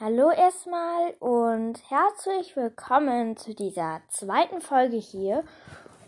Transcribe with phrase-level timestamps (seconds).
[0.00, 5.44] Hallo erstmal und herzlich willkommen zu dieser zweiten Folge hier.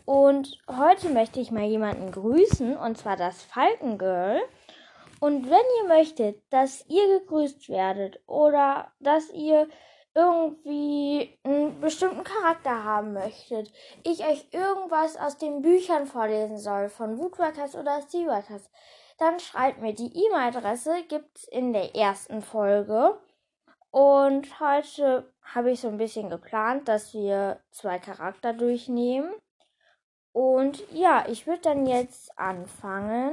[0.04, 4.40] Und heute möchte ich mal jemanden grüßen, und zwar das Falkengirl.
[5.20, 9.68] Und wenn ihr möchtet, dass ihr gegrüßt werdet oder dass ihr
[10.16, 13.70] irgendwie einen bestimmten Charakter haben möchtet,
[14.02, 18.68] ich euch irgendwas aus den Büchern vorlesen soll, von Woodworkers oder Seaworkers,
[19.18, 19.94] dann schreibt mir.
[19.94, 23.16] Die E-Mail-Adresse gibt's in der ersten Folge.
[23.96, 29.32] Und heute habe ich so ein bisschen geplant, dass wir zwei Charakter durchnehmen.
[30.32, 33.32] Und ja, ich würde dann jetzt anfangen.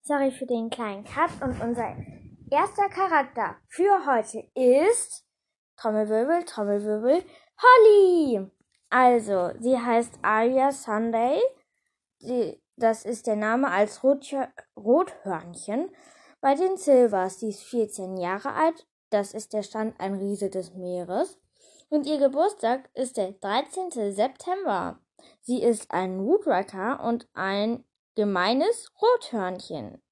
[0.00, 1.28] Sorry für den kleinen Cut.
[1.42, 1.94] Und unser
[2.50, 5.26] erster Charakter für heute ist
[5.76, 7.22] Trommelwirbel, Trommelwirbel,
[7.60, 8.50] Holly.
[8.88, 11.38] Also, sie heißt Aria Sunday.
[12.16, 15.94] Sie, das ist der Name als Rothör Rothörnchen
[16.40, 17.40] bei den Silvers.
[17.40, 21.38] Sie ist 14 Jahre alt das ist der Stand ein Riese des Meeres.
[21.88, 24.12] Und ihr Geburtstag ist der 13.
[24.12, 24.98] September.
[25.40, 27.84] Sie ist ein Woodrucker und ein
[28.16, 30.02] gemeines Rothörnchen.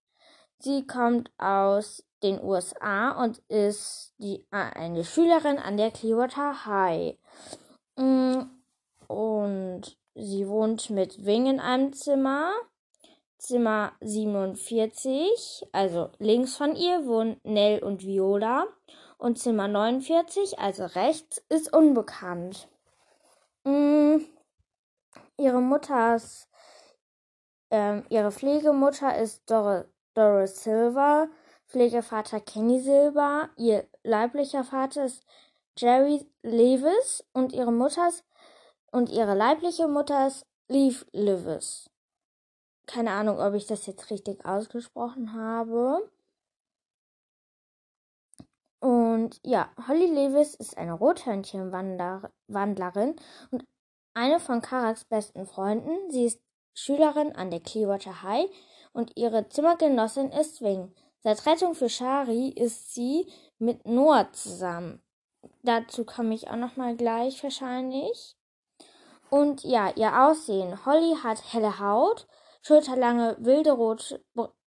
[0.59, 7.19] Sie kommt aus den USA und ist die, eine Schülerin an der Clearwater High.
[7.97, 8.42] Mm,
[9.08, 12.53] und sie wohnt mit Wing in einem Zimmer.
[13.45, 18.67] Zimmer 47, also links von ihr wohnen Nell und Viola
[19.19, 22.69] und Zimmer 49, also rechts, ist unbekannt.
[23.64, 24.25] Mhm.
[25.36, 26.48] Ihre Mutters,
[27.70, 31.29] ähm, ihre Pflegemutter ist Dor Doris Silver,
[31.67, 35.23] Pflegevater Kenny Silver, ihr leiblicher Vater ist
[35.77, 38.25] Jerry Lewis und ihre Mutters
[38.91, 41.91] und ihre leibliche Mutter ist Leaf Lewis
[42.86, 46.10] keine Ahnung, ob ich das jetzt richtig ausgesprochen habe.
[48.80, 53.16] Und ja, Holly Lewis ist eine Rothörnchenwandlerin
[53.50, 53.64] und
[54.12, 56.10] eine von Karaks besten Freunden.
[56.10, 56.42] Sie ist
[56.74, 58.50] Schülerin an der Clearwater High
[58.92, 60.94] und ihre Zimmergenossin ist Swing.
[61.20, 65.00] Seit Rettung für Shari ist sie mit Noah zusammen.
[65.62, 68.36] Dazu komme ich auch noch mal gleich wahrscheinlich.
[69.30, 70.84] Und ja, ihr Aussehen.
[70.84, 72.27] Holly hat helle Haut,
[72.67, 74.20] schulterlange, wilde rot,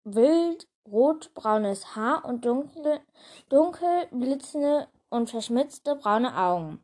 [0.03, 2.99] wild rotbraunes Haar und dunkel,
[3.49, 6.83] dunkel blitzende und verschmitzte braune Augen.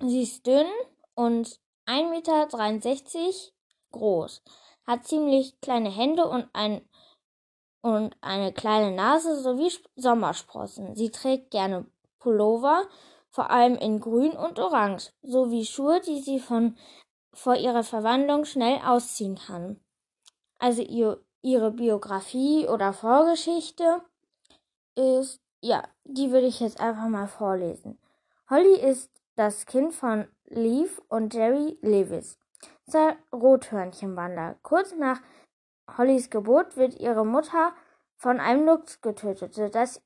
[0.00, 0.66] Sie ist dünn
[1.14, 3.28] und 1,63 Meter
[3.92, 4.42] groß,
[4.86, 6.86] hat ziemlich kleine Hände und, ein,
[7.80, 10.94] und eine kleine Nase sowie Sommersprossen.
[10.94, 11.86] Sie trägt gerne
[12.18, 12.86] Pullover,
[13.30, 16.76] vor allem in grün und orange, sowie Schuhe, die sie von
[17.32, 19.80] vor ihrer Verwandlung schnell ausziehen kann.
[20.58, 24.02] Also ihr, ihre Biografie oder Vorgeschichte
[24.94, 27.98] ist, ja, die würde ich jetzt einfach mal vorlesen.
[28.50, 32.38] Holly ist das Kind von Leaf und Jerry Lewis,
[32.88, 34.56] zwei Rothörnchenwanderer.
[34.62, 35.20] Kurz nach
[35.96, 37.72] Hollys Geburt wird ihre Mutter
[38.16, 40.02] von einem Luchs getötet, sodass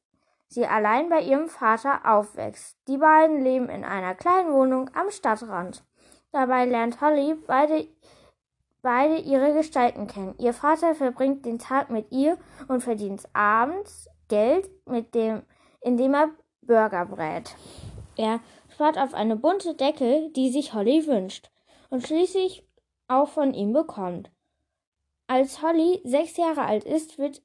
[0.48, 2.76] sie allein bei ihrem Vater aufwächst.
[2.88, 5.82] Die beiden leben in einer kleinen Wohnung am Stadtrand.
[6.32, 7.87] Dabei lernt Holly beide,
[8.81, 10.34] beide ihre Gestalten kennen.
[10.38, 12.38] Ihr Vater verbringt den Tag mit ihr
[12.69, 15.43] und verdient abends Geld, mit dem,
[15.82, 16.31] indem er
[16.62, 17.54] Burger brät.
[18.16, 18.41] Er
[18.72, 21.50] spart auf eine bunte Decke, die sich Holly wünscht
[21.91, 22.66] und schließlich
[23.09, 24.31] auch von ihm bekommt.
[25.26, 27.43] Als Holly sechs Jahre alt ist, wird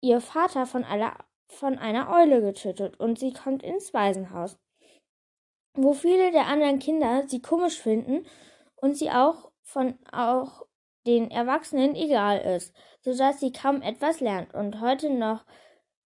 [0.00, 1.16] ihr Vater von einer,
[1.46, 4.58] von einer Eule getötet und sie kommt ins Waisenhaus
[5.74, 8.26] wo viele der anderen Kinder sie komisch finden
[8.76, 10.66] und sie auch von auch
[11.06, 15.44] den Erwachsenen egal ist, so dass sie kaum etwas lernt und heute noch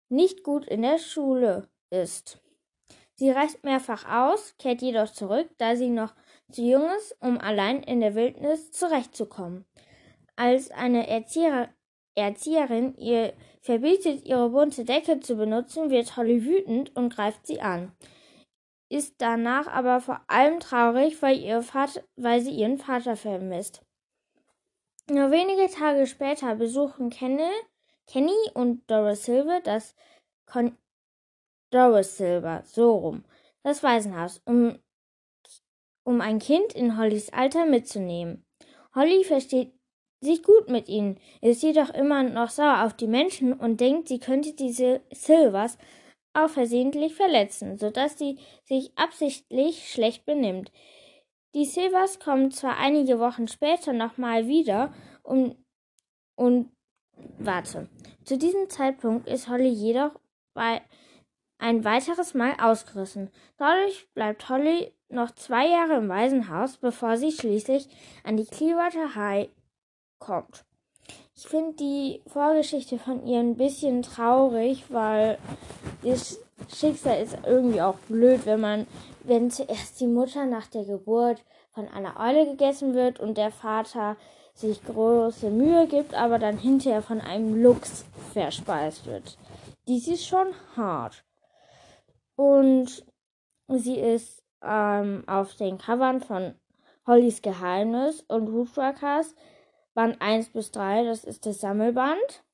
[0.08, 2.40] nicht gut in der Schule ist.
[3.16, 6.14] Sie reist mehrfach aus, kehrt jedoch zurück, da sie noch
[6.50, 9.64] zu jung ist, um allein in der Wildnis zurechtzukommen.
[10.36, 11.68] Als eine Erzieher
[12.16, 17.92] Erzieherin ihr verbietet, ihre bunte Decke zu benutzen, wird Holly wütend und greift sie an
[18.94, 23.82] ist danach aber vor allem traurig, weil, ihr Vater, weil sie ihren Vater vermisst.
[25.10, 27.50] Nur wenige Tage später besuchen Kenny,
[28.06, 29.96] Kenny und Doris Silver das
[30.46, 30.78] Con
[31.70, 33.24] Doris Silver, so rum,
[33.64, 34.78] das Waisenhaus, um,
[36.04, 38.46] um ein Kind in Hollys Alter mitzunehmen.
[38.94, 39.72] Holly versteht
[40.20, 44.20] sich gut mit ihnen, ist jedoch immer noch sauer auf die Menschen und denkt, sie
[44.20, 45.78] könnte diese Silvers
[46.34, 50.70] auch versehentlich verletzen, sodass sie sich absichtlich schlecht benimmt.
[51.54, 54.92] Die Silvers kommen zwar einige Wochen später nochmal wieder
[55.22, 55.56] um,
[56.34, 56.70] und
[57.38, 57.88] warte.
[58.24, 60.18] Zu diesem Zeitpunkt ist Holly jedoch
[60.52, 60.82] bei
[61.58, 63.30] ein weiteres Mal ausgerissen.
[63.56, 67.88] Dadurch bleibt Holly noch zwei Jahre im Waisenhaus, bevor sie schließlich
[68.24, 69.48] an die Clearwater High
[70.18, 70.64] kommt.
[71.36, 75.36] Ich finde die Vorgeschichte von ihr ein bisschen traurig, weil
[76.02, 76.38] das
[76.72, 78.86] Schicksal ist irgendwie auch blöd, wenn man,
[79.24, 81.42] wenn zuerst die Mutter nach der Geburt
[81.72, 84.16] von einer Eule gegessen wird und der Vater
[84.54, 89.36] sich große Mühe gibt, aber dann hinterher von einem Luchs verspeist wird.
[89.88, 90.46] Dies ist schon
[90.76, 91.24] hart.
[92.36, 93.04] Und
[93.66, 96.54] sie ist ähm, auf den Covern von
[97.08, 99.34] Hollys Geheimnis und Woodworkers
[99.94, 102.44] Band 1 bis 3, das ist das Sammelband.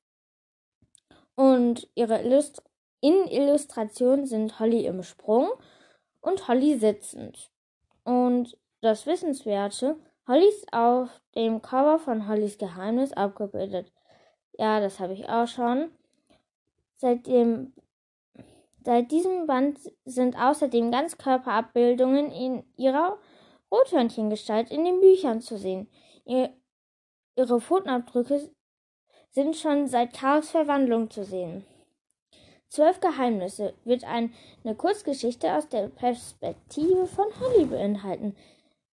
[1.35, 2.61] Und ihre Illust
[3.01, 5.49] in Illustration sind Holly im Sprung
[6.21, 7.51] und Holly sitzend.
[8.03, 9.97] Und das Wissenswerte,
[10.27, 13.91] Holly ist auf dem Cover von Hollys Geheimnis abgebildet.
[14.57, 15.91] Ja, das habe ich auch schon.
[16.95, 17.73] Seit, dem,
[18.85, 23.17] seit diesem Band sind außerdem Ganzkörperabbildungen in ihrer
[23.71, 25.89] Rothörnchengestalt in den Büchern zu sehen.
[27.35, 28.49] Ihre Pfotenabdrücke
[29.31, 31.65] sind schon seit Karos Verwandlung zu sehen.
[32.69, 34.31] Zwölf Geheimnisse wird eine
[34.77, 38.35] Kurzgeschichte aus der Perspektive von Holly beinhalten,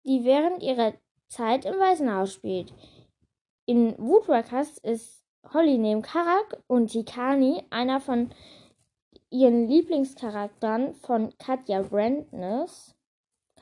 [0.05, 0.93] die während ihrer
[1.29, 2.73] Zeit im Waisenhaus spielt.
[3.65, 5.25] In Woodworkers ist
[5.55, 8.31] Holly neben Karak und Tikani, einer von
[9.31, 12.95] ihren Lieblingscharakteren von Katja Brandness.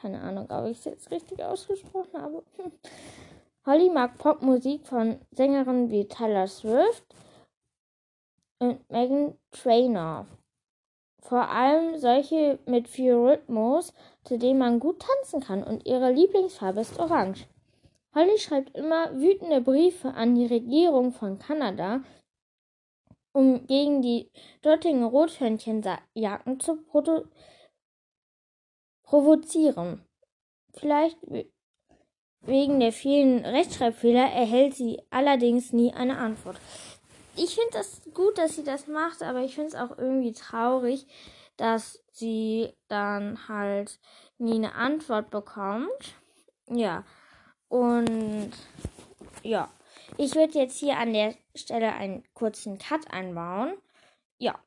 [0.00, 2.42] Keine Ahnung, ob ich es jetzt richtig ausgesprochen habe.
[3.66, 7.04] Holly mag Popmusik von Sängerinnen wie Taylor Swift
[8.58, 10.26] und Megan Trainor.
[11.22, 13.92] Vor allem solche mit viel Rhythmus,
[14.24, 17.46] zu denen man gut tanzen kann und ihre Lieblingsfarbe ist orange.
[18.14, 22.02] Holly schreibt immer wütende Briefe an die Regierung von Kanada,
[23.32, 24.30] um gegen die
[24.62, 26.82] dortigen Rothörnchenjagden zu
[29.02, 30.04] provozieren.
[30.72, 31.18] Vielleicht
[32.42, 36.58] wegen der vielen Rechtschreibfehler erhält sie allerdings nie eine Antwort.
[37.36, 41.06] Ich finde das gut, dass sie das macht, aber ich finde es auch irgendwie traurig,
[41.56, 43.98] dass sie dann halt
[44.38, 46.14] nie eine Antwort bekommt.
[46.68, 47.04] Ja.
[47.68, 48.50] Und
[49.42, 49.70] ja,
[50.16, 53.74] ich würde jetzt hier an der Stelle einen kurzen Cut einbauen.
[54.38, 54.58] Ja,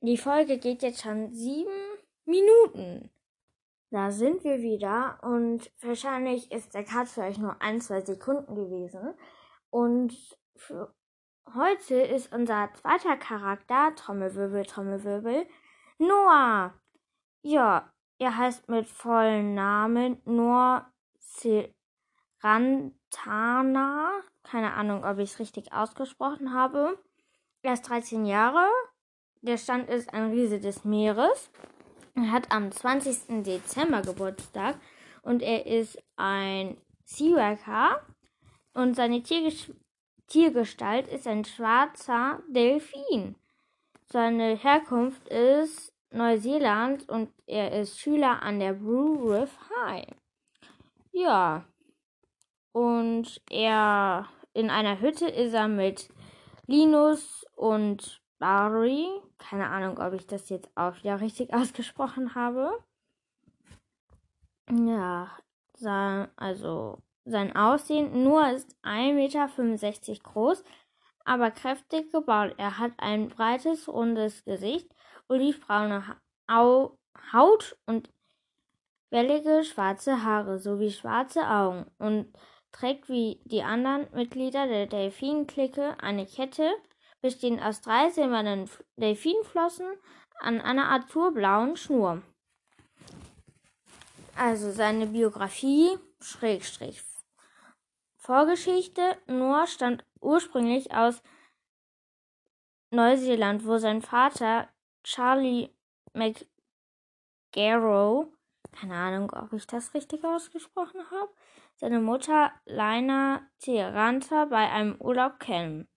[0.00, 1.70] die Folge geht jetzt schon sieben
[2.24, 3.10] Minuten.
[3.94, 8.56] Da sind wir wieder und wahrscheinlich ist der Cut für euch nur ein, zwei Sekunden
[8.56, 9.14] gewesen.
[9.70, 10.92] Und für
[11.54, 15.46] heute ist unser zweiter Charakter, Trommelwirbel, Trommelwirbel,
[15.98, 16.74] Noah.
[17.42, 20.90] Ja, er heißt mit vollen Namen Noah
[22.40, 24.10] Rantana.
[24.42, 26.98] Keine Ahnung, ob ich es richtig ausgesprochen habe.
[27.62, 28.66] Er ist 13 Jahre.
[29.42, 31.52] Der Stand ist ein Riese des Meeres.
[32.14, 33.42] Er hat am 20.
[33.42, 34.76] Dezember Geburtstag
[35.22, 38.02] und er ist ein Seaworker
[38.72, 39.72] und seine Tierges
[40.26, 43.34] Tiergestalt ist ein schwarzer Delfin.
[44.06, 49.50] Seine Herkunft ist Neuseeland und er ist Schüler an der Blue Reef
[49.84, 50.06] High.
[51.12, 51.64] Ja,
[52.72, 56.08] und er in einer Hütte ist er mit
[56.66, 59.06] Linus und Barry.
[59.38, 62.78] Keine Ahnung, ob ich das jetzt auch wieder richtig ausgesprochen habe.
[64.70, 65.30] Ja,
[65.76, 68.24] sein, also sein Aussehen.
[68.24, 70.64] Noah ist 1,65 Meter groß,
[71.24, 72.54] aber kräftig gebaut.
[72.58, 74.88] Er hat ein breites, rundes Gesicht,
[75.28, 76.16] olivbraune
[76.50, 78.10] Haut und
[79.10, 82.32] wellige schwarze Haare sowie schwarze Augen und
[82.72, 86.68] trägt wie die anderen Mitglieder der Delfin-Clique eine Kette,
[87.24, 89.86] bestehend aus drei silbernen Delfinflossen
[90.40, 92.20] an einer azurblauen Schnur.
[94.36, 97.02] Also seine Biografie, Schrägstrich.
[98.18, 101.22] Vorgeschichte, Noah stammt ursprünglich aus
[102.90, 104.68] Neuseeland, wo sein Vater
[105.02, 105.70] Charlie
[107.54, 108.26] McGarrow,
[108.70, 111.32] keine Ahnung, ob ich das richtig ausgesprochen habe,
[111.76, 115.88] seine Mutter Lina Tiranta bei einem Urlaub kennen.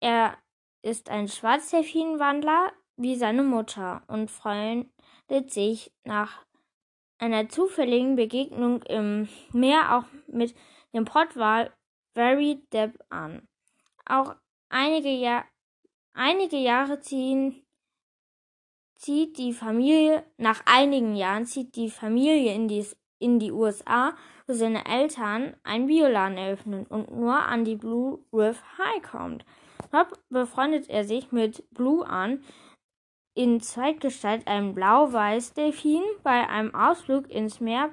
[0.00, 0.36] Er
[0.82, 6.44] ist ein Schwarzdelfinwandler wie seine Mutter und freundet sich nach
[7.18, 10.54] einer zufälligen Begegnung im Meer auch mit
[10.92, 11.72] dem Pottwal
[12.14, 13.46] Very Depp an.
[14.06, 14.34] Auch
[14.68, 15.44] einige, Jahr
[16.14, 17.64] einige Jahre ziehen,
[18.96, 22.86] zieht die Familie, nach einigen Jahren zieht die Familie in die,
[23.18, 24.16] in die USA
[24.48, 29.44] wo seine Eltern einen Bioladen eröffnen und nur an die Blue Reef High kommt.
[29.90, 32.42] Dort befreundet er sich mit Blue an,
[33.34, 36.02] in Zweitgestalt ein Blau-Weiß-Delfin.
[36.22, 37.90] Bei einem Ausflug ins Meer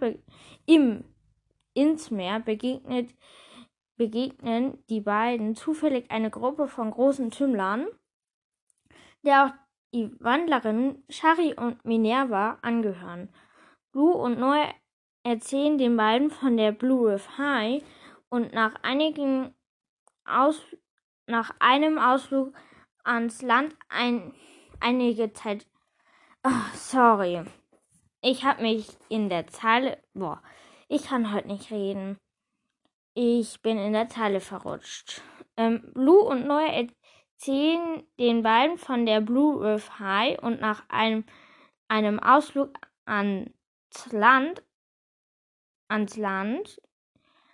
[0.66, 1.04] im
[1.76, 3.14] ins Meer begegnet,
[3.98, 7.88] begegnen die beiden zufällig eine Gruppe von großen Tümmlern,
[9.24, 9.52] der auch
[9.94, 13.30] die Wandlerinnen Shari und Minerva angehören.
[13.92, 14.74] Blue und Noah
[15.24, 17.84] erzählen den beiden von der Blue Riff High
[18.30, 19.54] und nach einigen
[20.26, 20.62] Aus
[21.28, 22.54] nach einem Ausflug
[23.04, 24.34] ans Land ein,
[24.80, 25.66] einige Zeit.
[26.44, 27.44] Oh, sorry.
[28.22, 30.02] Ich habe mich in der Zeile.
[30.14, 30.42] Boah,
[30.88, 32.18] ich kann heute nicht reden.
[33.14, 35.22] Ich bin in der Zeile verrutscht.
[35.58, 41.24] Ähm, Blue und Noah erzählen den beiden von der Blue Riff High und nach einem,
[41.88, 42.74] einem Ausflug
[43.06, 43.52] ans
[44.12, 44.64] Land,
[45.88, 46.82] ans Land.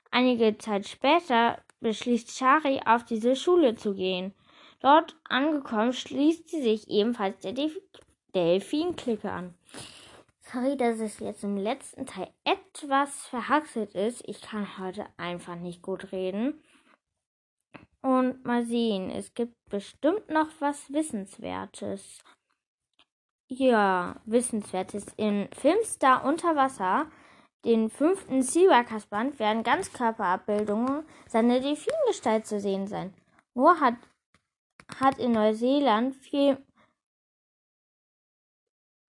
[0.10, 4.34] Einige Zeit später beschließt Shari, auf diese Schule zu gehen.
[4.80, 7.54] Dort angekommen, schließt sie sich ebenfalls der
[8.34, 9.54] Delfin-Clique an.
[10.42, 14.28] Sorry, dass es jetzt im letzten Teil etwas verhaxelt ist.
[14.28, 16.62] Ich kann heute einfach nicht gut reden.
[18.02, 22.20] Und mal sehen, es gibt bestimmt noch was Wissenswertes.
[23.48, 25.06] Ja, Wissenswertes.
[25.18, 27.12] In Filmstar unter Wasser,
[27.66, 33.14] den fünften Seawalkers-Band, werden Ganzkörperabbildungen seiner Delfingestalt zu sehen sein.
[33.54, 33.96] Nur hat,
[35.00, 36.58] hat in Neuseeland viel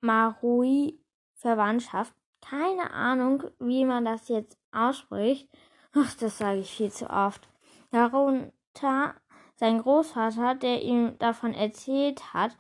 [0.03, 1.01] Marui
[1.35, 2.15] Verwandtschaft.
[2.41, 5.49] Keine Ahnung, wie man das jetzt ausspricht.
[5.95, 7.49] Ach, das sage ich viel zu oft.
[7.91, 9.15] Darunter
[9.57, 12.57] sein Großvater, der ihm davon erzählt hat,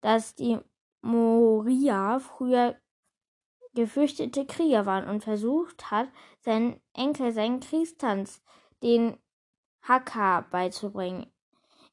[0.00, 0.58] dass die
[1.02, 2.76] Moria früher
[3.80, 6.08] gefürchtete Krieger waren und versucht hat,
[6.40, 8.42] seinen Enkel seinen Kriegstanz,
[8.82, 9.18] den
[9.82, 11.26] Haka, beizubringen.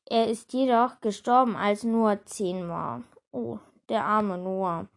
[0.06, 3.04] Er ist jedoch gestorben, als nur zehn war.
[3.32, 4.88] Oh, der arme Noah.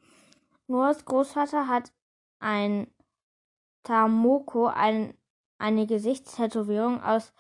[0.67, 1.93] Noahs Großvater hat
[2.39, 2.87] ein
[3.83, 5.15] Tamoko, ein,
[5.59, 7.33] eine Gesichtstätowierung aus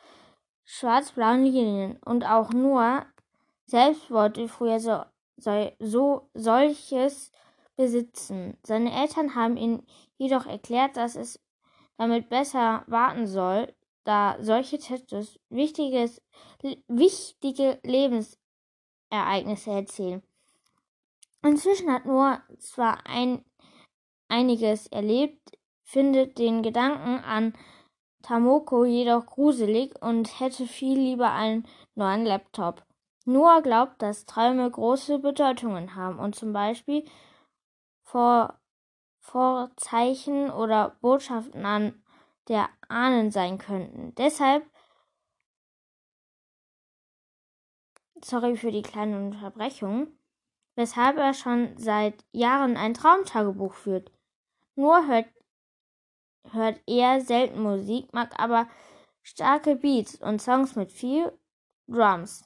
[0.64, 1.98] schwarz-blauen Linien.
[2.04, 3.06] Und auch Noah
[3.66, 5.04] selbst wollte früher so,
[5.36, 7.30] so, so solches
[7.80, 8.58] besitzen.
[8.62, 9.82] Seine Eltern haben ihm
[10.18, 11.40] jedoch erklärt, dass es
[11.96, 16.20] damit besser warten soll, da solche Tattoos wichtiges,
[16.88, 20.22] wichtige Lebensereignisse erzählen.
[21.42, 23.42] Inzwischen hat Noah zwar ein,
[24.28, 25.40] einiges erlebt,
[25.82, 27.54] findet den Gedanken an
[28.20, 32.84] Tamoko jedoch gruselig und hätte viel lieber einen neuen Laptop.
[33.24, 37.06] Noah glaubt, dass Träume große Bedeutungen haben und zum Beispiel
[39.20, 42.02] Vorzeichen oder Botschaften an
[42.48, 44.14] der Ahnen sein könnten.
[44.16, 44.68] Deshalb,
[48.22, 50.08] sorry für die kleine Unterbrechung,
[50.74, 54.10] weshalb er schon seit Jahren ein Traumtagebuch führt.
[54.74, 55.28] Nur hört,
[56.50, 58.68] hört er selten Musik, mag aber
[59.22, 61.32] starke Beats und Songs mit viel
[61.86, 62.44] Drums.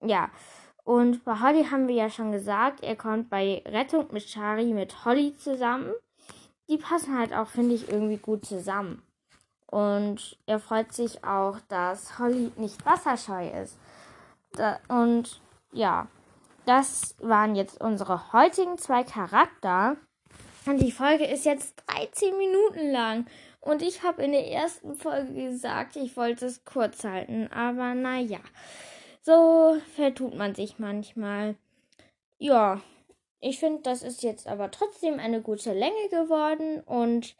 [0.00, 0.30] Ja,
[0.86, 5.04] und bei Holly haben wir ja schon gesagt, er kommt bei Rettung mit Shari mit
[5.04, 5.92] Holly zusammen.
[6.68, 9.02] Die passen halt auch, finde ich, irgendwie gut zusammen.
[9.66, 13.76] Und er freut sich auch, dass Holly nicht wasserscheu ist.
[14.52, 15.40] Da, und
[15.72, 16.06] ja,
[16.66, 19.96] das waren jetzt unsere heutigen zwei Charakter.
[20.66, 23.26] Und die Folge ist jetzt 13 Minuten lang.
[23.60, 27.48] Und ich habe in der ersten Folge gesagt, ich wollte es kurz halten.
[27.52, 28.38] Aber naja,
[29.26, 31.56] so vertut man sich manchmal.
[32.38, 32.80] Ja,
[33.40, 36.80] ich finde, das ist jetzt aber trotzdem eine gute Länge geworden.
[36.82, 37.34] Und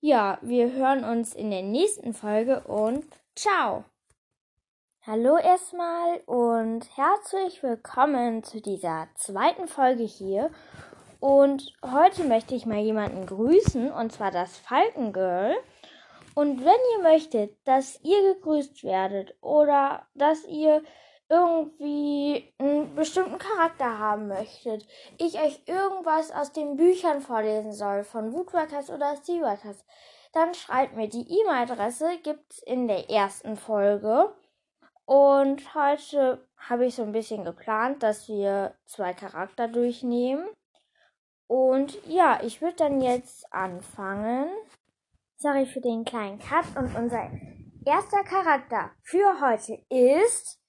[0.00, 3.84] ja, wir hören uns in der nächsten Folge und ciao!
[5.06, 10.50] Hallo erstmal und herzlich willkommen zu dieser zweiten Folge hier.
[11.18, 15.56] Und heute möchte ich mal jemanden grüßen, und zwar das Falkengirl.
[16.34, 20.82] Und wenn ihr möchtet, dass ihr gegrüßt werdet oder dass ihr
[21.28, 24.86] irgendwie einen bestimmten Charakter haben möchtet,
[25.18, 29.84] ich euch irgendwas aus den Büchern vorlesen soll, von Woodworkers oder Seaworkers,
[30.32, 34.34] dann schreibt mir die E-Mail-Adresse, gibt's in der ersten Folge.
[35.06, 40.44] Und heute habe ich so ein bisschen geplant, dass wir zwei Charakter durchnehmen.
[41.46, 44.48] Und ja, ich würde dann jetzt anfangen.
[45.36, 46.64] Sorry für den kleinen Cut.
[46.76, 47.30] Und unser
[47.84, 50.60] erster Charakter für heute ist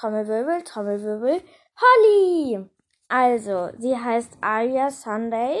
[0.00, 1.42] Trommelwirbel, Trommelwirbel,
[1.80, 2.70] Holly.
[3.08, 5.58] Also, sie heißt Aria Sunday.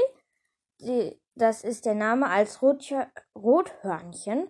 [0.78, 4.48] Sie, das ist der Name als Rothörnchen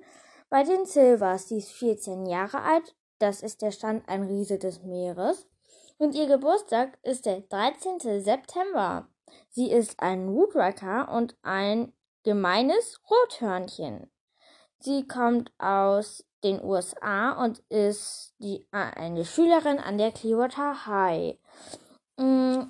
[0.49, 1.49] bei den Silvers.
[1.49, 5.47] Sie ist 14 Jahre alt das ist der Stand ein Riese des Meeres.
[5.99, 8.23] Und ihr Geburtstag ist der 13.
[8.23, 9.09] September.
[9.51, 11.93] Sie ist ein Woodrucker und ein
[12.25, 14.11] gemeines Rothörnchen.
[14.79, 21.37] Sie kommt aus den USA und ist die, äh, eine Schülerin an der Clearwater High.
[22.17, 22.63] Mm,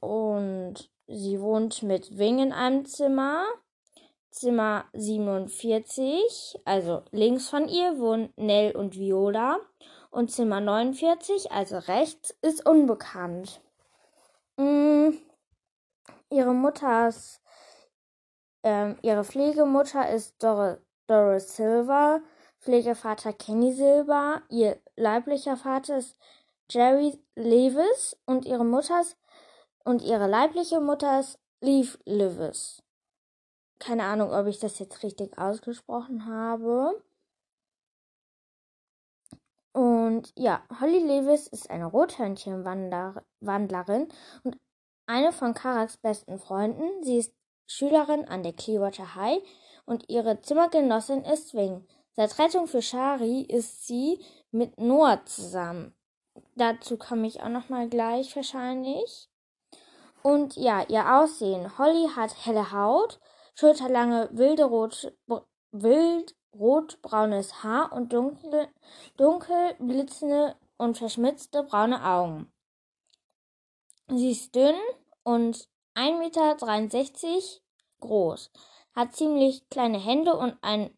[0.00, 3.44] und sie wohnt mit Wing in einem Zimmer.
[4.30, 9.58] Zimmer 47, also links von ihr wohnen Nell und Viola.
[10.10, 13.60] Und Zimmer 49, also rechts, ist unbekannt.
[14.56, 15.10] Mm,
[16.30, 17.42] ihre Mutters,
[18.62, 22.22] ähm, ihre Pflegemutter ist Dor Doris Silver,
[22.62, 26.16] Pflegevater Kenny Silver, ihr leiblicher Vater ist
[26.70, 29.16] Jerry Lewis und ihre Mutters
[29.84, 32.80] und ihre leibliche Mutter ist Leaf Lewis.
[33.80, 37.02] Keine Ahnung, ob ich das jetzt richtig ausgesprochen habe.
[39.72, 44.06] Und ja, Holly Lewis ist eine Rothörnchenwandlerin
[44.44, 44.56] und
[45.06, 47.02] eine von Karaks besten Freunden.
[47.02, 47.34] Sie ist
[47.66, 49.42] Schülerin an der Clearwater High
[49.84, 51.84] und ihre Zimmergenossin ist Swing.
[52.14, 55.94] Seit Rettung für Shari ist sie mit Noah zusammen.
[56.54, 59.28] Dazu komme ich auch noch mal gleich wahrscheinlich.
[60.22, 61.78] Und ja, ihr Aussehen.
[61.78, 63.18] Holly hat helle Haut,
[63.54, 65.12] schulterlange wilde rot,
[65.72, 68.68] wild rotbraunes Haar und dunkel,
[69.16, 72.52] dunkel blitzende und verschmitzte braune Augen.
[74.08, 74.74] Sie ist dünn
[75.22, 77.60] und 1,63 Meter
[78.00, 78.50] groß,
[78.94, 80.96] hat ziemlich kleine Hände und, ein,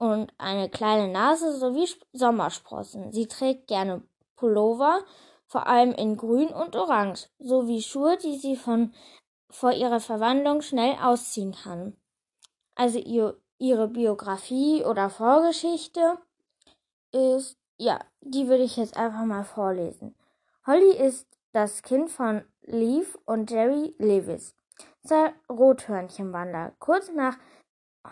[0.00, 3.12] und eine kleine Nase sowie Sommersprossen.
[3.12, 4.02] Sie trägt gerne
[4.34, 5.04] Pullover,
[5.46, 8.94] vor allem in grün und orange, sowie Schuhe, die sie von
[9.50, 11.96] vor ihrer Verwandlung schnell ausziehen kann.
[12.74, 16.16] Also ihr, ihre Biografie oder Vorgeschichte
[17.12, 20.14] ist, ja, die würde ich jetzt einfach mal vorlesen.
[20.66, 24.54] Holly ist das Kind von Leaf und Jerry Lewis,
[25.04, 26.72] zwei Rothörnchenwander.
[26.78, 27.36] Kurz nach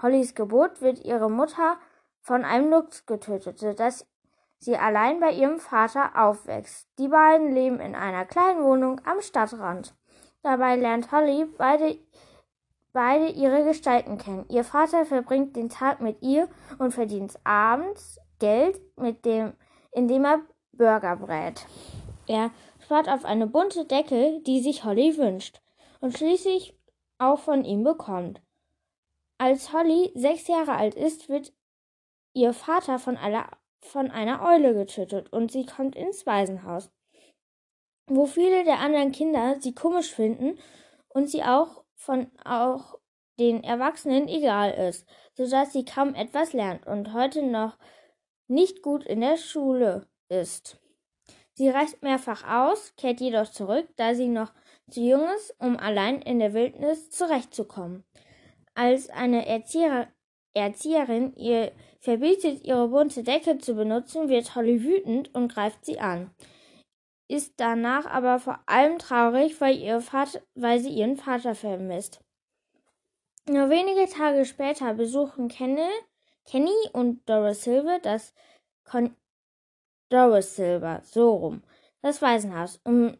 [0.02, 1.78] Hollys Geburt wird ihre Mutter
[2.20, 4.06] von einem Luchs getötet, sodass
[4.58, 6.88] sie allein bei ihrem Vater aufwächst.
[6.98, 9.94] Die beiden leben in einer kleinen Wohnung am Stadtrand.
[10.42, 11.98] Dabei lernt Holly beide,
[12.92, 14.46] beide ihre Gestalten kennen.
[14.48, 16.48] Ihr Vater verbringt den Tag mit ihr
[16.78, 19.54] und verdient abends Geld, mit dem,
[19.92, 20.40] indem er
[20.72, 21.66] Burger brät.
[22.26, 25.60] Er spart auf eine bunte Decke, die sich Holly wünscht
[26.00, 26.78] und schließlich
[27.18, 28.40] auch von ihm bekommt.
[29.38, 31.52] Als Holly sechs Jahre alt ist, wird
[32.34, 33.48] ihr Vater von einer,
[33.80, 36.90] von einer Eule getötet und sie kommt ins Waisenhaus
[38.08, 40.58] wo viele der anderen Kinder sie komisch finden
[41.08, 42.98] und sie auch von auch
[43.38, 47.78] den Erwachsenen egal ist, so dass sie kaum etwas lernt und heute noch
[48.48, 50.80] nicht gut in der Schule ist.
[51.54, 54.52] Sie reist mehrfach aus, kehrt jedoch zurück, da sie noch
[54.90, 58.04] zu jung ist, um allein in der Wildnis zurechtzukommen.
[58.78, 60.08] Als eine Erzieher
[60.54, 66.30] Erzieherin ihr verbietet, ihre bunte Decke zu benutzen, wird Holly wütend und greift sie an
[67.28, 72.20] ist danach aber vor allem traurig, weil, ihr Vater, weil sie ihren Vater vermisst.
[73.46, 75.88] Nur wenige Tage später besuchen Kenny,
[76.46, 78.34] Kenny und Doris Silver das
[78.84, 79.14] Con
[80.08, 81.62] Doris Silver, so rum,
[82.00, 83.18] das Waisenhaus, um,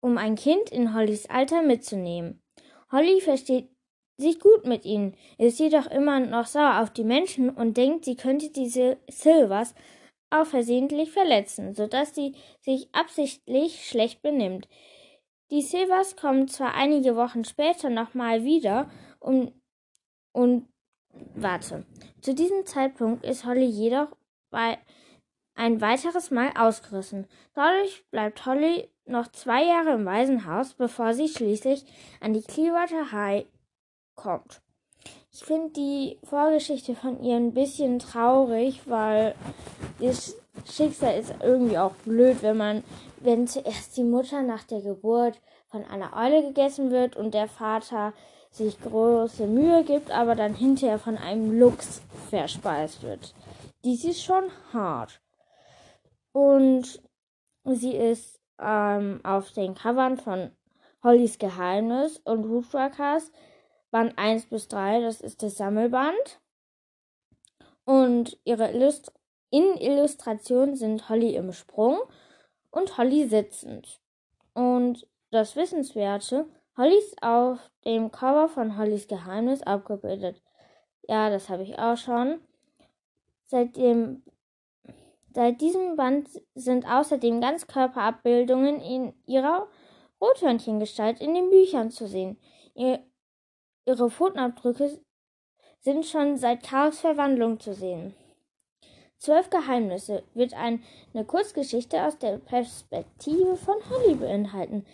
[0.00, 2.40] um ein Kind in Hollys Alter mitzunehmen.
[2.92, 3.68] Holly versteht
[4.18, 8.16] sich gut mit ihnen, ist jedoch immer noch sauer auf die Menschen und denkt, sie
[8.16, 9.74] könnte diese Silvers
[10.30, 14.68] auch versehentlich verletzen, sodass sie sich absichtlich schlecht benimmt.
[15.50, 19.52] Die Silvers kommen zwar einige Wochen später nochmal wieder um,
[20.32, 20.68] und
[21.34, 21.86] warte.
[22.20, 24.08] Zu diesem Zeitpunkt ist Holly jedoch
[24.50, 24.78] bei
[25.54, 27.26] ein weiteres Mal ausgerissen.
[27.54, 31.84] Dadurch bleibt Holly noch zwei Jahre im Waisenhaus, bevor sie schließlich
[32.20, 33.46] an die Clearwater High
[34.16, 34.60] kommt.
[35.32, 39.34] Ich finde die Vorgeschichte von ihr ein bisschen traurig, weil
[40.00, 42.84] das Schicksal ist irgendwie auch blöd, wenn man,
[43.20, 48.14] wenn zuerst die Mutter nach der Geburt von einer Eule gegessen wird und der Vater
[48.50, 52.00] sich große Mühe gibt, aber dann hinterher von einem Luchs
[52.30, 53.34] verspeist wird.
[53.84, 55.20] Dies ist schon hart.
[56.32, 57.02] Und
[57.64, 60.50] sie ist ähm, auf den Covern von
[61.04, 63.30] Hollys Geheimnis und Woodworkers
[63.96, 66.38] Band 1 bis 3, das ist das Sammelband.
[67.86, 69.10] Und ihre Illust
[69.48, 72.00] in Illustration sind Holly im Sprung
[72.70, 74.02] und Holly sitzend.
[74.52, 76.44] Und das Wissenswerte,
[76.76, 80.42] Holly ist auf dem Cover von Hollys Geheimnis abgebildet.
[81.08, 82.42] Ja, das habe ich auch schon.
[83.46, 84.24] Seit dem
[85.32, 89.68] Seit diesem Band sind außerdem Ganzkörperabbildungen in ihrer
[90.20, 92.38] Rothörnchengestalt in den Büchern zu sehen.
[93.86, 95.00] Ihre Pfotenabdrücke
[95.80, 98.14] sind schon seit Karls Verwandlung zu sehen.
[99.18, 100.80] Zwölf Geheimnisse wird eine
[101.26, 104.84] Kurzgeschichte aus der Perspektive von Holly beinhalten,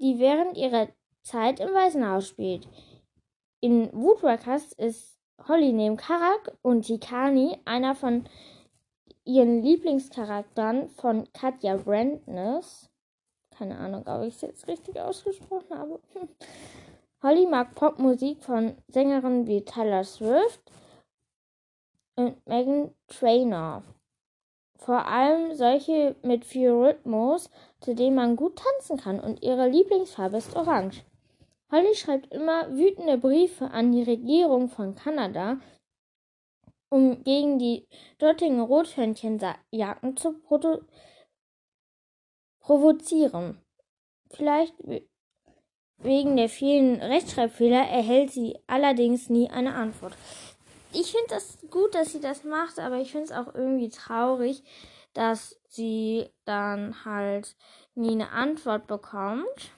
[0.00, 0.88] die während ihrer
[1.22, 2.66] Zeit im Waisenhaus spielt.
[3.60, 8.24] In Woodworkers ist Holly neben Karak und Tikani einer von
[9.24, 12.90] ihren Lieblingscharakteren von Katja Brandness.
[13.56, 16.00] Keine Ahnung, ob ich es jetzt richtig ausgesprochen habe.
[17.22, 20.60] Holly mag Popmusik von Sängerinnen wie Taylor Swift
[22.16, 23.84] und Megan Trainor.
[24.74, 27.48] Vor allem solche mit viel Rhythmus,
[27.80, 31.04] zu denen man gut tanzen kann und ihre Lieblingsfarbe ist orange.
[31.70, 35.60] Holly schreibt immer wütende Briefe an die Regierung von Kanada,
[36.88, 37.86] um gegen die
[38.18, 40.40] dortigen Rothörnchenjagden zu
[42.58, 43.62] provozieren.
[44.28, 44.74] Vielleicht
[46.02, 50.14] wegen der vielen Rechtschreibfehler erhält sie allerdings nie eine Antwort.
[50.92, 54.62] Ich finde das gut, dass sie das macht, aber ich finde es auch irgendwie traurig,
[55.14, 57.56] dass sie dann halt
[57.94, 59.70] nie eine Antwort bekommt.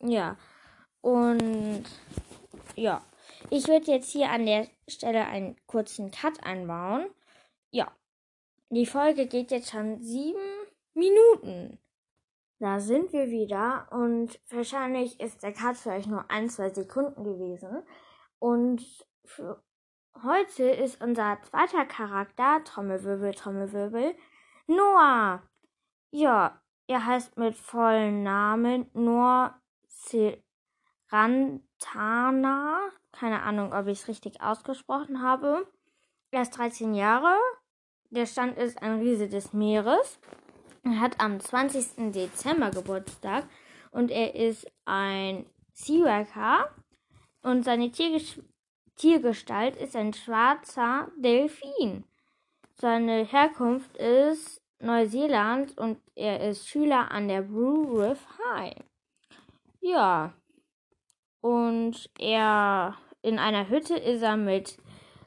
[0.00, 0.36] Ja.
[1.00, 1.84] Und
[2.76, 3.02] ja,
[3.50, 7.06] ich würde jetzt hier an der Stelle einen kurzen Cut einbauen.
[7.70, 7.90] Ja,
[8.70, 10.38] die Folge geht jetzt schon sieben
[10.94, 11.78] Minuten.
[12.60, 17.22] Da sind wir wieder und wahrscheinlich ist der Cut für euch nur ein, zwei Sekunden
[17.22, 17.82] gewesen.
[18.40, 18.84] Und
[19.24, 19.62] für
[20.22, 24.16] heute ist unser zweiter Charakter, Trommelwirbel, Trommelwirbel,
[24.66, 25.42] Noah.
[26.10, 29.60] Ja, er heißt mit vollen Namen Noah
[31.10, 32.80] Rantana.
[33.12, 35.66] Keine Ahnung, ob ich es richtig ausgesprochen habe.
[36.30, 37.36] Er ist 13 Jahre.
[38.10, 40.18] Der Stand ist ein Riese des Meeres.
[40.96, 42.12] Hat am 20.
[42.12, 43.44] Dezember Geburtstag
[43.90, 46.70] und er ist ein Seaworker
[47.42, 48.40] und seine Tierges
[48.96, 52.04] Tiergestalt ist ein schwarzer Delfin.
[52.74, 58.74] Seine Herkunft ist Neuseeland und er ist Schüler an der Blue Reef High.
[59.80, 60.32] Ja,
[61.40, 64.78] und er in einer Hütte ist er mit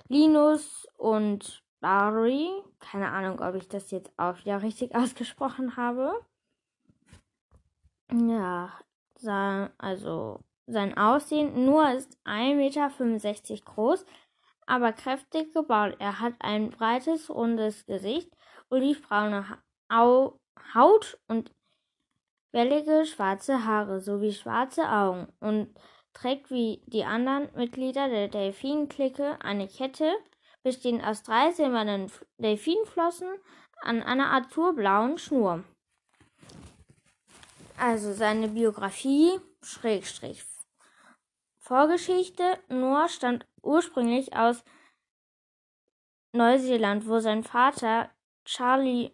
[0.09, 2.49] Linus und Barry.
[2.79, 6.13] Keine Ahnung, ob ich das jetzt auch wieder richtig ausgesprochen habe.
[8.11, 8.71] Ja,
[9.15, 11.65] sein, also sein Aussehen.
[11.65, 14.05] Noah ist 1,65 Meter groß,
[14.65, 15.95] aber kräftig gebaut.
[15.99, 18.31] Er hat ein breites, rundes Gesicht,
[18.69, 19.45] olivbraune
[20.73, 21.51] Haut und
[22.51, 25.73] wellige schwarze Haare sowie schwarze Augen und
[26.13, 30.11] trägt wie die anderen Mitglieder der Delfinklicke eine Kette,
[30.63, 33.29] bestehend aus drei silbernen Delfinflossen
[33.81, 35.63] an einer azurblauen Schnur.
[37.77, 40.45] Also seine Biografie, Schrägstrich.
[41.57, 44.63] Vorgeschichte, Noah stammt ursprünglich aus
[46.33, 48.09] Neuseeland, wo sein Vater
[48.45, 49.11] Charlie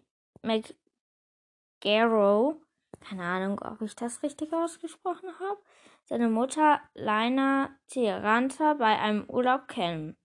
[1.82, 2.56] McGarrow,
[3.00, 5.60] keine Ahnung, ob ich das richtig ausgesprochen habe,
[6.04, 10.16] seine Mutter Lina Tiranta bei einem Urlaub kennen.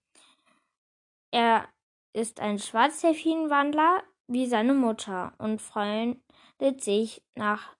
[1.34, 1.66] Er
[2.12, 6.20] ist ein Schwarzdelfinwandler wie seine Mutter und freundet
[6.78, 7.74] sich nach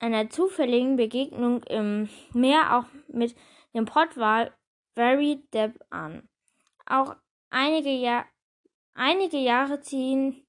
[0.00, 3.34] einer zufälligen Begegnung im Meer auch mit
[3.74, 4.52] dem Pottwal
[4.94, 6.28] Very Depp an.
[6.84, 7.16] Auch
[7.48, 8.26] einige, Jahr,
[8.92, 10.46] einige Jahre ziehen,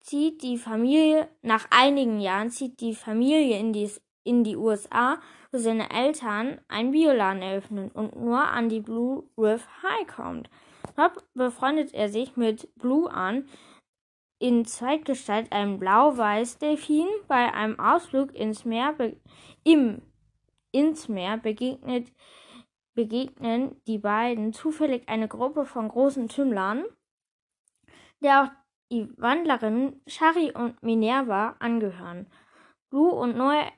[0.00, 3.90] zieht die Familie, nach einigen Jahren zieht die Familie in die,
[4.24, 5.18] in die USA
[5.52, 10.50] wo seine Eltern einen Bioladen eröffnen und nur an die Blue Reef High kommt.
[10.98, 13.48] Dort befreundet er sich mit Blue an,
[14.40, 17.06] in Zweitgestalt einem blau-weiß Delfin.
[17.28, 18.96] Bei einem Ausflug ins Meer
[19.62, 20.02] im
[20.72, 22.12] ins Meer begegnet
[22.94, 26.84] begegnen die beiden zufällig eine Gruppe von großen Tümmlern,
[28.20, 28.50] der auch
[28.90, 32.26] die Wandlerinnen Shari und Minerva angehören.
[32.90, 33.70] Blue und Noah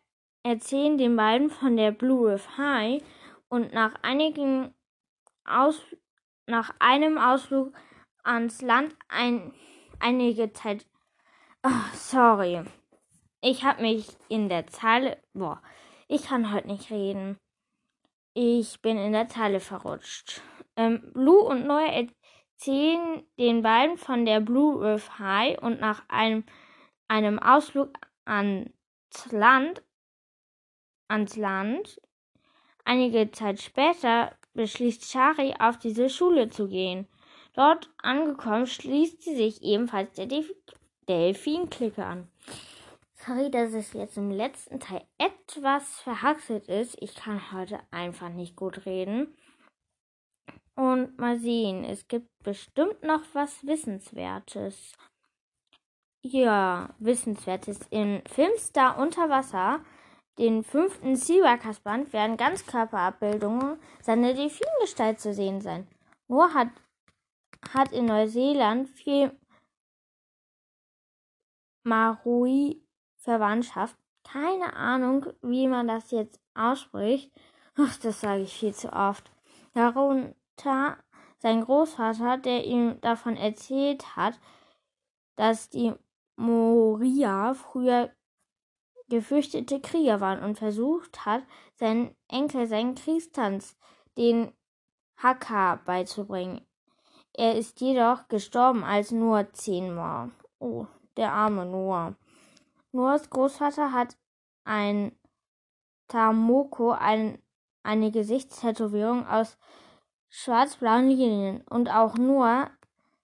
[0.43, 3.03] erzählen den beiden von der Blue Reef High
[3.51, 4.75] und nach einigen
[5.45, 5.85] Aus
[6.51, 7.73] nach einem Ausflug
[8.23, 9.55] ans Land ein
[9.99, 10.87] einige Zeit
[11.63, 12.63] oh, sorry.
[13.43, 15.63] Ich habe mich in der Zeile boah,
[16.09, 17.39] ich kann heute nicht reden.
[18.35, 20.43] Ich bin in der Zeile verrutscht.
[20.77, 26.45] Ähm, Blue und Neu erzählen den beiden von der Blue Reef High und nach einem,
[27.09, 27.93] einem Ausflug
[28.25, 28.71] ans
[29.31, 29.83] Land
[31.11, 32.01] ans Land.
[32.85, 37.07] Einige Zeit später beschließt Shari, auf diese Schule zu gehen.
[37.55, 40.29] Dort angekommen, schließt sie sich ebenfalls der
[41.09, 42.29] Delfin-Clique an.
[43.15, 46.97] Sorry, dass es jetzt im letzten Teil etwas verhaxelt ist.
[47.03, 49.37] Ich kann heute einfach nicht gut reden.
[50.75, 54.95] Und mal sehen, es gibt bestimmt noch was Wissenswertes.
[56.23, 57.81] Ja, Wissenswertes.
[57.91, 59.85] Im Filmstar unter Wasser,
[60.41, 65.87] den fünften Seawalkers-Band, werden Ganzkörperabbildungen seiner Delfingestalt zu sehen sein.
[66.29, 66.69] Noah hat,
[67.75, 69.39] hat in Neuseeland viel
[71.85, 72.83] Marui
[73.19, 73.97] Verwandtschaft.
[74.25, 77.31] Keine Ahnung, wie man das jetzt ausspricht.
[77.77, 79.31] Ach, das sage ich viel zu oft.
[79.75, 80.97] Darunter
[81.39, 84.39] sein Großvater, der ihm davon erzählt hat,
[85.37, 85.93] dass die
[86.37, 88.11] Moria früher
[89.11, 91.43] gefürchtete Krieger waren und versucht hat,
[91.75, 93.77] seinen Enkel seinen Kriegstanz,
[94.17, 94.53] den
[95.17, 96.67] Haka, beizubringen.
[97.35, 100.31] Er ist jedoch gestorben, als nur zehn war.
[100.59, 102.15] Oh, der arme Noah.
[102.93, 104.17] Noahs Großvater hat
[104.65, 105.13] ein
[106.09, 107.41] Tamoko, ein,
[107.83, 109.59] eine Gesichtstätowierung aus
[110.29, 111.63] schwarz-blauen Linien.
[111.69, 112.71] Und auch Noah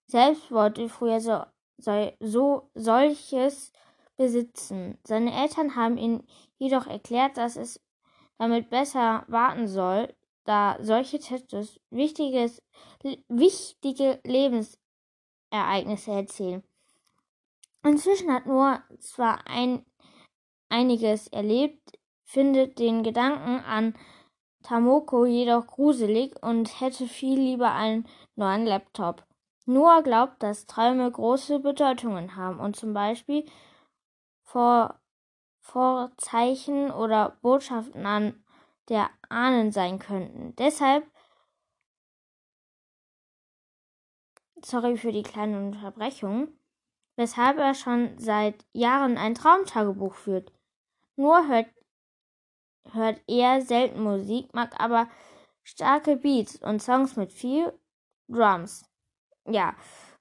[0.07, 1.45] selbst wollte früher so,
[1.79, 3.73] so, so solches
[4.17, 4.99] besitzen.
[5.05, 6.23] Seine Eltern haben ihm
[6.59, 7.81] jedoch erklärt, dass es
[8.39, 12.63] damit besser warten soll, da solche Tattoos wichtiges,
[13.29, 16.63] wichtige Lebensereignisse erzählen.
[17.83, 19.85] Inzwischen hat Noah zwar ein,
[20.69, 23.95] einiges erlebt, findet den Gedanken an
[24.63, 29.25] Tamoko jedoch gruselig und hätte viel lieber einen neuen Laptop.
[29.67, 33.45] Noah glaubt, dass Träume große Bedeutungen haben und zum Beispiel
[35.61, 38.43] Vorzeichen oder Botschaften an
[38.89, 40.55] der Ahnen sein könnten.
[40.57, 41.05] Deshalb
[44.63, 46.57] sorry für die kleine Unterbrechung
[47.17, 50.53] weshalb er schon seit Jahren ein Traumtagebuch führt.
[51.17, 51.69] Nur hört,
[52.93, 55.09] hört er selten Musik, mag aber
[55.63, 57.73] starke Beats und Songs mit viel
[58.29, 58.85] Drums.
[59.47, 59.75] Ja,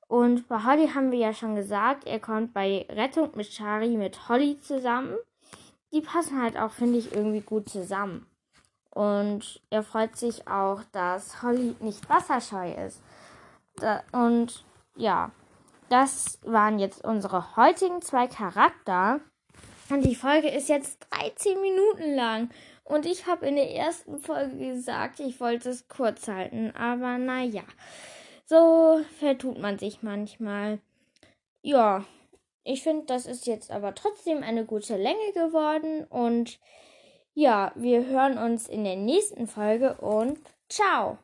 [0.08, 4.30] und bei Holly haben wir ja schon gesagt, er kommt bei Rettung mit Shari mit
[4.30, 5.16] Holly zusammen.
[5.92, 8.28] Die passen halt auch, finde ich, irgendwie gut zusammen.
[8.92, 13.02] Und er freut sich auch, dass Holly nicht wasserscheu ist.
[13.78, 14.64] Da, und
[14.96, 15.32] ja,
[15.90, 19.20] das waren jetzt unsere heutigen zwei Charakter.
[19.90, 22.50] Und die Folge ist jetzt 13 Minuten lang.
[22.84, 26.72] Und ich habe in der ersten Folge gesagt, ich wollte es kurz halten.
[26.76, 27.64] Aber naja,
[28.46, 30.80] so vertut man sich manchmal.
[31.62, 32.06] Ja,
[32.64, 36.06] ich finde, das ist jetzt aber trotzdem eine gute Länge geworden.
[36.06, 36.60] Und
[37.34, 41.18] ja, wir hören uns in der nächsten Folge und ciao.